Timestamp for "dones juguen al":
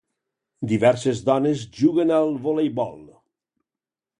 1.27-2.33